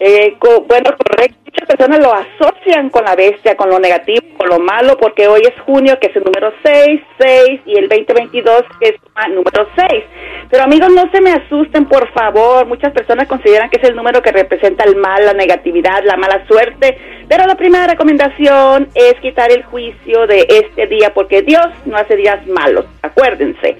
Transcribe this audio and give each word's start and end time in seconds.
Eh, 0.00 0.36
co- 0.38 0.62
bueno, 0.68 0.90
correcto. 0.96 1.36
Muchas 1.44 1.66
personas 1.76 1.98
lo 2.00 2.12
asocian 2.14 2.88
con 2.90 3.04
la 3.04 3.16
bestia, 3.16 3.56
con 3.56 3.68
lo 3.70 3.80
negativo, 3.80 4.20
con 4.36 4.48
lo 4.48 4.58
malo, 4.60 4.96
porque 4.98 5.26
hoy 5.26 5.40
es 5.42 5.58
junio, 5.62 5.98
que 5.98 6.08
es 6.08 6.14
el 6.16 6.22
número 6.22 6.52
6, 6.62 7.00
6, 7.18 7.60
y 7.66 7.78
el 7.78 7.88
2022, 7.88 8.62
que 8.78 8.88
es 8.90 8.94
el 9.26 9.34
número 9.34 9.66
6. 9.76 10.04
Pero 10.50 10.62
amigos, 10.64 10.90
no 10.92 11.10
se 11.10 11.20
me 11.20 11.32
asusten, 11.32 11.86
por 11.86 12.06
favor. 12.12 12.66
Muchas 12.66 12.92
personas 12.92 13.26
consideran 13.26 13.70
que 13.70 13.78
es 13.78 13.88
el 13.88 13.96
número 13.96 14.22
que 14.22 14.30
representa 14.30 14.84
el 14.84 14.94
mal, 14.96 15.24
la 15.24 15.32
negatividad, 15.32 16.04
la 16.04 16.16
mala 16.16 16.46
suerte. 16.46 16.96
Pero 17.28 17.46
la 17.46 17.56
primera 17.56 17.86
recomendación 17.86 18.88
es 18.94 19.14
quitar 19.20 19.50
el 19.50 19.64
juicio 19.64 20.26
de 20.28 20.46
este 20.48 20.86
día, 20.86 21.12
porque 21.12 21.42
Dios 21.42 21.66
no 21.86 21.96
hace 21.96 22.14
días 22.16 22.46
malos, 22.46 22.84
acuérdense. 23.02 23.76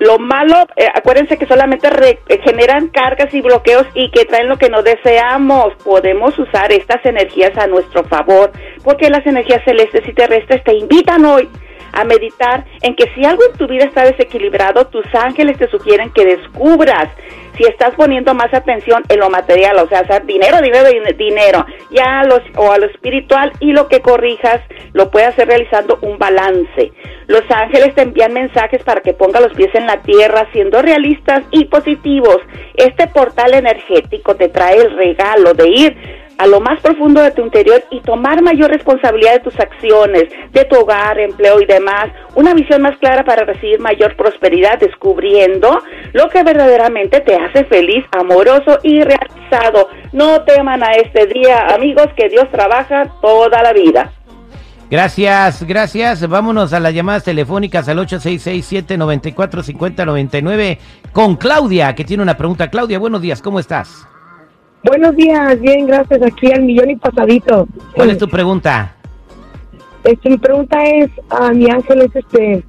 Lo 0.00 0.18
malo, 0.18 0.66
eh, 0.76 0.88
acuérdense 0.92 1.38
que 1.38 1.46
solamente 1.46 1.88
re- 1.88 2.18
eh, 2.28 2.40
generan 2.42 2.88
cargas 2.88 3.32
y 3.32 3.40
bloqueos 3.40 3.86
y 3.94 4.10
que 4.10 4.24
traen 4.24 4.48
lo 4.48 4.58
que 4.58 4.68
no 4.68 4.82
deseamos. 4.82 5.72
Podemos 5.84 6.36
usar 6.38 6.72
estas 6.72 7.04
energías 7.06 7.56
a 7.56 7.66
nuestro 7.68 8.02
favor, 8.04 8.50
porque 8.82 9.08
las 9.08 9.24
energías 9.26 9.62
celestes 9.64 10.06
y 10.08 10.12
terrestres 10.12 10.64
te 10.64 10.74
invitan 10.74 11.24
hoy 11.24 11.48
a 11.92 12.02
meditar 12.02 12.64
en 12.82 12.96
que 12.96 13.04
si 13.14 13.24
algo 13.24 13.42
en 13.50 13.56
tu 13.56 13.68
vida 13.68 13.84
está 13.84 14.02
desequilibrado, 14.04 14.86
tus 14.88 15.06
ángeles 15.14 15.58
te 15.58 15.68
sugieren 15.68 16.10
que 16.10 16.24
descubras 16.26 17.08
si 17.56 17.64
estás 17.64 17.94
poniendo 17.94 18.34
más 18.34 18.52
atención 18.52 19.02
en 19.08 19.20
lo 19.20 19.30
material, 19.30 19.78
o 19.78 19.88
sea, 19.88 20.00
hacer 20.00 20.24
dinero, 20.26 20.60
dinero, 20.60 20.88
din- 20.88 21.16
dinero, 21.16 21.64
ya 21.90 22.20
a 22.20 22.24
los, 22.24 22.40
o 22.56 22.72
a 22.72 22.78
lo 22.78 22.86
espiritual 22.86 23.52
y 23.60 23.72
lo 23.72 23.88
que 23.88 24.00
corrijas 24.00 24.60
lo 24.92 25.10
puedes 25.10 25.28
hacer 25.28 25.48
realizando 25.48 25.98
un 26.02 26.18
balance. 26.18 26.92
Los 27.26 27.42
ángeles 27.50 27.94
te 27.94 28.02
envían 28.02 28.32
mensajes 28.32 28.82
para 28.82 29.00
que 29.00 29.14
ponga 29.14 29.40
los 29.40 29.52
pies 29.54 29.74
en 29.74 29.86
la 29.86 30.02
tierra, 30.02 30.46
siendo 30.52 30.82
realistas 30.82 31.42
y 31.50 31.64
positivos. 31.66 32.38
Este 32.74 33.06
portal 33.06 33.54
energético 33.54 34.36
te 34.36 34.48
trae 34.48 34.76
el 34.76 34.96
regalo 34.96 35.54
de 35.54 35.68
ir 35.68 36.23
a 36.38 36.46
lo 36.46 36.60
más 36.60 36.80
profundo 36.80 37.22
de 37.22 37.30
tu 37.30 37.42
interior 37.42 37.82
y 37.90 38.00
tomar 38.00 38.42
mayor 38.42 38.70
responsabilidad 38.70 39.34
de 39.34 39.40
tus 39.40 39.58
acciones, 39.58 40.24
de 40.52 40.64
tu 40.64 40.76
hogar, 40.76 41.18
empleo 41.18 41.60
y 41.60 41.66
demás. 41.66 42.06
Una 42.34 42.54
visión 42.54 42.82
más 42.82 42.96
clara 42.98 43.24
para 43.24 43.44
recibir 43.44 43.80
mayor 43.80 44.16
prosperidad, 44.16 44.78
descubriendo 44.78 45.82
lo 46.12 46.28
que 46.28 46.42
verdaderamente 46.42 47.20
te 47.20 47.36
hace 47.36 47.64
feliz, 47.64 48.04
amoroso 48.12 48.78
y 48.82 49.02
realizado. 49.02 49.88
No 50.12 50.42
teman 50.42 50.82
a 50.82 50.92
este 50.92 51.26
día, 51.26 51.68
amigos, 51.74 52.08
que 52.16 52.28
Dios 52.28 52.50
trabaja 52.50 53.10
toda 53.20 53.62
la 53.62 53.72
vida. 53.72 54.12
Gracias, 54.90 55.62
gracias. 55.64 56.28
Vámonos 56.28 56.72
a 56.72 56.80
las 56.80 56.94
llamadas 56.94 57.24
telefónicas 57.24 57.88
al 57.88 57.98
8667-945099 57.98 60.78
con 61.12 61.36
Claudia, 61.36 61.94
que 61.94 62.04
tiene 62.04 62.22
una 62.22 62.36
pregunta. 62.36 62.70
Claudia, 62.70 62.98
buenos 62.98 63.22
días, 63.22 63.42
¿cómo 63.42 63.58
estás? 63.58 64.06
Buenos 64.84 65.16
días, 65.16 65.58
bien, 65.60 65.86
gracias. 65.86 66.20
Aquí 66.22 66.52
al 66.52 66.62
millón 66.62 66.90
y 66.90 66.96
pasadito. 66.96 67.66
¿Cuál 67.94 68.10
es 68.10 68.18
tu 68.18 68.28
pregunta? 68.28 68.94
Este, 70.04 70.28
mi 70.28 70.36
pregunta 70.36 70.84
es, 70.84 71.10
a 71.30 71.52
mi 71.52 71.70
ángel 71.70 72.02
es 72.02 72.14
este, 72.14 72.62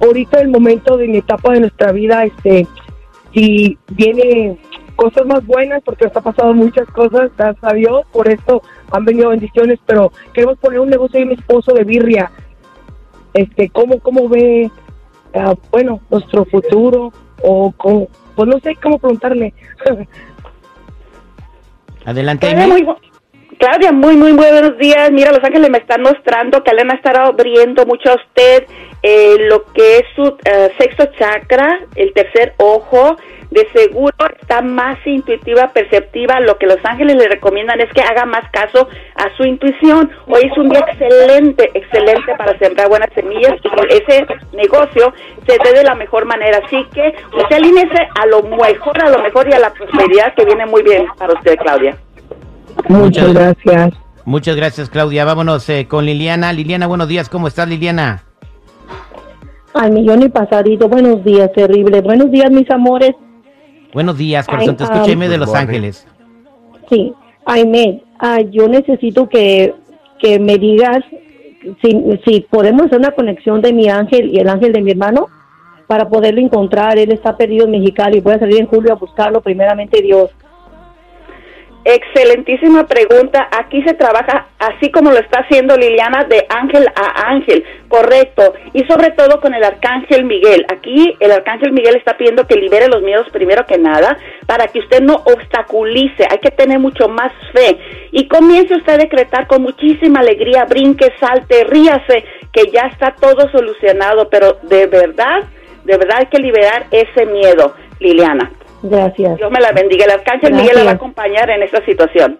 ahorita 0.00 0.40
el 0.40 0.48
momento 0.48 0.96
de 0.96 1.08
mi 1.08 1.18
etapa 1.18 1.52
de 1.52 1.60
nuestra 1.60 1.92
vida, 1.92 2.24
este, 2.24 2.66
si 3.34 3.76
viene 3.90 4.58
cosas 4.96 5.26
más 5.26 5.44
buenas, 5.46 5.82
porque 5.84 6.06
nos 6.06 6.16
ha 6.16 6.22
pasado 6.22 6.54
muchas 6.54 6.88
cosas, 6.88 7.30
gracias 7.36 7.62
a 7.62 7.74
Dios, 7.74 8.06
por 8.12 8.30
esto 8.30 8.62
han 8.90 9.04
venido 9.04 9.28
bendiciones, 9.28 9.78
pero 9.84 10.10
queremos 10.32 10.56
poner 10.58 10.80
un 10.80 10.88
negocio 10.88 11.20
de 11.20 11.26
mi 11.26 11.34
esposo 11.34 11.74
de 11.74 11.84
birria. 11.84 12.30
Este, 13.34 13.68
¿cómo, 13.68 14.00
cómo 14.00 14.26
ve, 14.26 14.70
ah, 15.34 15.54
bueno, 15.70 16.00
nuestro 16.10 16.46
futuro? 16.46 17.12
O 17.42 17.72
cómo, 17.76 18.08
pues 18.34 18.48
no 18.48 18.58
sé 18.60 18.74
cómo 18.82 18.98
preguntarle. 18.98 19.52
Adelante, 22.08 22.46
Claudia, 22.46 22.66
muy, 22.66 22.86
Claudia, 23.58 23.92
muy, 23.92 24.16
muy 24.16 24.32
buenos 24.32 24.78
días. 24.78 25.10
Mira, 25.12 25.30
Los 25.30 25.44
Ángeles 25.44 25.68
me 25.68 25.76
están 25.76 26.00
mostrando 26.00 26.64
que 26.64 26.72
le 26.72 26.78
van 26.84 26.92
a 26.92 26.94
estar 26.94 27.18
abriendo 27.18 27.84
mucho 27.84 28.12
a 28.12 28.14
usted 28.14 28.64
eh, 29.02 29.36
lo 29.50 29.66
que 29.74 29.98
es 29.98 30.04
su 30.16 30.38
eh, 30.42 30.70
sexto 30.78 31.04
chakra, 31.18 31.80
el 31.96 32.14
tercer 32.14 32.54
ojo. 32.56 33.16
De 33.50 33.66
seguro 33.74 34.14
está 34.40 34.60
más 34.60 34.98
intuitiva, 35.06 35.68
perceptiva. 35.72 36.38
Lo 36.40 36.58
que 36.58 36.66
Los 36.66 36.78
Ángeles 36.84 37.16
le 37.16 37.28
recomiendan 37.28 37.80
es 37.80 37.90
que 37.92 38.02
haga 38.02 38.26
más 38.26 38.48
caso 38.50 38.88
a 39.14 39.34
su 39.36 39.44
intuición. 39.44 40.10
Hoy 40.26 40.42
es 40.50 40.58
un 40.58 40.68
día 40.68 40.80
excelente, 40.80 41.70
excelente 41.72 42.34
para 42.36 42.58
sembrar 42.58 42.88
buenas 42.88 43.08
semillas 43.14 43.54
y 43.62 43.70
que 43.70 43.96
ese 43.96 44.26
negocio 44.52 45.14
se 45.46 45.56
dé 45.64 45.78
de 45.78 45.84
la 45.84 45.94
mejor 45.94 46.26
manera. 46.26 46.60
Así 46.64 46.76
que 46.92 47.14
usted 47.36 47.56
alíñese 47.56 48.08
a 48.20 48.26
lo 48.26 48.42
mejor, 48.42 49.02
a 49.02 49.10
lo 49.10 49.22
mejor 49.22 49.48
y 49.48 49.54
a 49.54 49.58
la 49.58 49.72
prosperidad 49.72 50.34
que 50.34 50.44
viene 50.44 50.66
muy 50.66 50.82
bien 50.82 51.06
para 51.16 51.32
usted, 51.32 51.56
Claudia. 51.56 51.96
Muchas 52.88 53.32
gracias. 53.32 53.94
Muchas 54.26 54.56
gracias, 54.56 54.90
Claudia. 54.90 55.24
Vámonos 55.24 55.66
eh, 55.70 55.86
con 55.88 56.04
Liliana. 56.04 56.52
Liliana, 56.52 56.86
buenos 56.86 57.08
días, 57.08 57.30
¿cómo 57.30 57.48
estás, 57.48 57.66
Liliana? 57.66 58.24
Al 59.72 59.90
millón 59.92 60.22
y 60.22 60.28
pasadito, 60.28 60.88
buenos 60.88 61.24
días, 61.24 61.50
terrible. 61.52 62.02
Buenos 62.02 62.30
días, 62.30 62.50
mis 62.50 62.70
amores. 62.70 63.14
Buenos 63.92 64.18
días, 64.18 64.46
corazón. 64.46 64.76
Te 64.76 64.84
escucha 64.84 65.04
um, 65.04 65.10
Aime 65.10 65.28
de 65.28 65.38
Los. 65.38 65.54
Ángeles. 65.54 66.06
Sí, 66.90 67.12
Aime, 67.44 68.02
ah, 68.18 68.40
yo 68.40 68.68
necesito 68.68 69.28
que, 69.28 69.74
que 70.18 70.38
me 70.38 70.58
digas 70.58 70.98
si, 71.82 72.20
si 72.24 72.40
podemos 72.40 72.86
hacer 72.86 72.98
una 72.98 73.12
conexión 73.12 73.60
de 73.62 73.72
mi 73.72 73.88
ángel 73.88 74.30
y 74.32 74.38
el 74.38 74.48
ángel 74.48 74.72
de 74.72 74.82
mi 74.82 74.90
hermano 74.90 75.28
para 75.86 76.08
poderlo 76.08 76.40
encontrar. 76.40 76.98
Él 76.98 77.10
está 77.10 77.36
perdido 77.36 77.64
en 77.64 77.72
Mexicali 77.72 78.18
y 78.18 78.20
voy 78.20 78.34
a 78.34 78.38
salir 78.38 78.60
en 78.60 78.66
julio 78.66 78.92
a 78.92 78.96
buscarlo, 78.96 79.40
primeramente 79.40 80.00
Dios. 80.02 80.30
Excelentísima 81.84 82.86
pregunta. 82.86 83.48
Aquí 83.50 83.82
se 83.82 83.94
trabaja 83.94 84.48
así 84.58 84.90
como 84.90 85.10
lo 85.10 85.18
está 85.18 85.40
haciendo 85.40 85.76
Liliana 85.76 86.24
de 86.24 86.44
ángel 86.48 86.86
a 86.94 87.30
ángel, 87.30 87.64
correcto. 87.88 88.52
Y 88.74 88.84
sobre 88.84 89.12
todo 89.12 89.40
con 89.40 89.54
el 89.54 89.64
arcángel 89.64 90.24
Miguel. 90.24 90.66
Aquí 90.70 91.16
el 91.20 91.30
arcángel 91.32 91.72
Miguel 91.72 91.96
está 91.96 92.16
pidiendo 92.16 92.46
que 92.46 92.56
libere 92.56 92.88
los 92.88 93.02
miedos 93.02 93.28
primero 93.30 93.64
que 93.64 93.78
nada 93.78 94.18
para 94.46 94.68
que 94.68 94.80
usted 94.80 95.00
no 95.00 95.14
obstaculice. 95.14 96.26
Hay 96.28 96.38
que 96.38 96.50
tener 96.50 96.78
mucho 96.78 97.08
más 97.08 97.32
fe. 97.52 97.78
Y 98.10 98.28
comience 98.28 98.74
usted 98.74 98.94
a 98.94 98.98
decretar 98.98 99.46
con 99.46 99.62
muchísima 99.62 100.20
alegría, 100.20 100.64
brinque, 100.64 101.12
salte, 101.18 101.64
ríase, 101.64 102.24
que 102.52 102.70
ya 102.70 102.88
está 102.92 103.14
todo 103.18 103.48
solucionado. 103.50 104.28
Pero 104.28 104.58
de 104.62 104.86
verdad, 104.88 105.44
de 105.84 105.96
verdad 105.96 106.18
hay 106.18 106.26
que 106.26 106.38
liberar 106.38 106.86
ese 106.90 107.24
miedo, 107.24 107.74
Liliana. 108.00 108.50
Gracias. 108.82 109.36
Dios 109.36 109.50
me 109.50 109.60
la 109.60 109.72
bendiga. 109.72 110.04
El 110.04 110.12
arcángel 110.12 110.54
Miguel 110.54 110.76
la 110.76 110.84
va 110.84 110.90
a 110.92 110.94
acompañar 110.94 111.50
en 111.50 111.62
esta 111.62 111.84
situación. 111.84 112.38